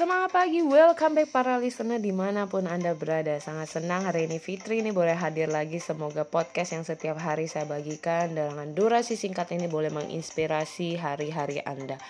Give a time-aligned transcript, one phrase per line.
[0.00, 4.40] Semangat pagi, welcome back para listener di mana pun Anda berada Sangat senang hari ini
[4.40, 9.52] Fitri ini boleh hadir lagi Semoga podcast yang setiap hari saya bagikan Dengan durasi singkat
[9.52, 12.00] ini boleh menginspirasi hari-hari Anda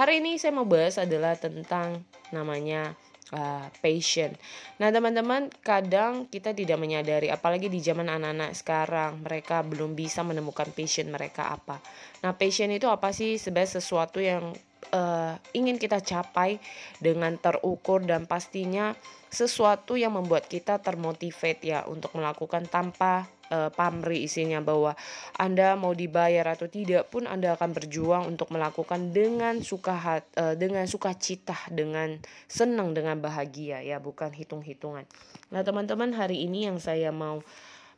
[0.00, 2.96] Hari ini saya mau bahas adalah tentang namanya
[3.36, 4.32] uh, passion.
[4.80, 10.72] Nah, teman-teman, kadang kita tidak menyadari, apalagi di zaman anak-anak sekarang, mereka belum bisa menemukan
[10.72, 11.80] passion mereka apa.
[12.24, 13.36] Nah, passion itu apa sih?
[13.36, 14.56] Sebenarnya sesuatu yang
[14.92, 16.60] uh, ingin kita capai
[17.00, 18.92] dengan terukur dan pastinya
[19.32, 24.94] sesuatu yang membuat kita termotivate ya untuk melakukan tanpa uh, pamri isinya bahwa
[25.36, 30.54] Anda mau dibayar atau tidak pun Anda akan berjuang untuk melakukan dengan suka hat, uh,
[30.54, 35.04] dengan sukacita, dengan senang, dengan bahagia ya, bukan hitung-hitungan.
[35.50, 37.42] Nah, teman-teman, hari ini yang saya mau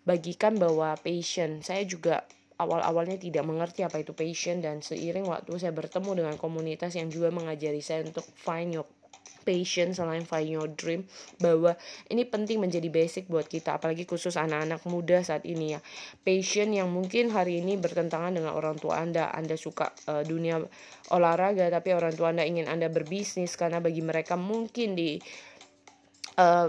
[0.06, 2.22] bagikan bahwa passion saya juga
[2.56, 7.28] awal-awalnya tidak mengerti apa itu passion dan seiring waktu saya bertemu dengan komunitas yang juga
[7.28, 8.88] mengajari saya untuk find your
[9.46, 11.06] passion selain find your dream
[11.38, 11.78] bahwa
[12.10, 15.80] ini penting menjadi basic buat kita apalagi khusus anak-anak muda saat ini ya.
[16.26, 20.58] Passion yang mungkin hari ini bertentangan dengan orang tua anda anda suka uh, dunia
[21.14, 25.22] olahraga tapi orang tua anda ingin anda berbisnis karena bagi mereka mungkin di
[26.42, 26.66] uh,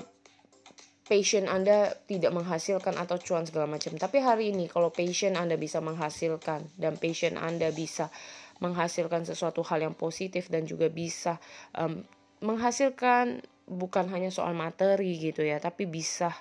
[1.07, 3.95] passion Anda tidak menghasilkan atau cuan segala macam.
[3.95, 8.11] Tapi hari ini kalau passion Anda bisa menghasilkan dan passion Anda bisa
[8.59, 11.39] menghasilkan sesuatu hal yang positif dan juga bisa
[11.73, 12.03] um,
[12.43, 16.31] menghasilkan bukan hanya soal materi gitu ya, tapi bisa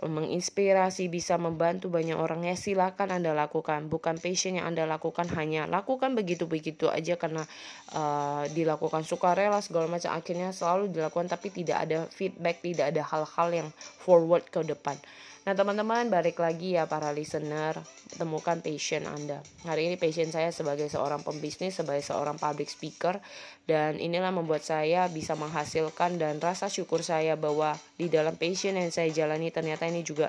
[0.00, 3.92] menginspirasi, bisa membantu banyak orang ya silakan Anda lakukan.
[3.92, 7.44] Bukan passion yang Anda lakukan hanya lakukan begitu-begitu aja karena
[7.92, 13.48] uh, dilakukan sukarela segala macam akhirnya selalu dilakukan tapi tidak ada feedback, tidak ada hal-hal
[13.52, 13.68] yang
[14.00, 14.96] forward ke depan.
[15.40, 17.72] Nah teman-teman balik lagi ya para listener
[18.20, 19.40] temukan passion Anda.
[19.64, 23.16] Hari ini passion saya sebagai seorang pembisnis, sebagai seorang public speaker
[23.64, 28.92] dan inilah membuat saya bisa menghasilkan dan rasa syukur saya bahwa di dalam passion yang
[28.92, 30.28] saya jalani ternyata ini juga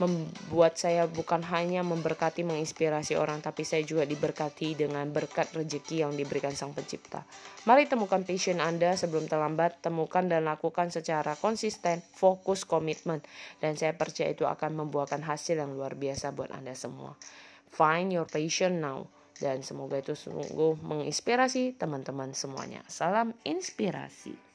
[0.00, 6.12] membuat saya bukan hanya memberkati menginspirasi orang tapi saya juga diberkati dengan berkat rezeki yang
[6.16, 7.20] diberikan Sang Pencipta.
[7.68, 13.20] Mari temukan passion Anda sebelum terlambat, temukan dan lakukan secara konsisten, fokus, komitmen
[13.60, 17.12] dan saya percaya itu akan membuahkan hasil yang luar biasa buat Anda semua.
[17.68, 19.08] Find your passion now
[19.40, 22.80] dan semoga itu sungguh menginspirasi teman-teman semuanya.
[22.88, 24.51] Salam inspirasi.